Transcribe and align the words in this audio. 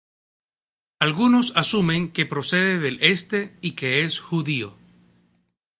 Algunos 1.05 1.53
asumen 1.63 2.01
que 2.15 2.25
procede 2.25 2.79
del 2.79 2.97
Este 3.03 3.55
y 3.61 3.73
que 3.73 4.01
es 4.03 4.19
judío. 4.19 4.75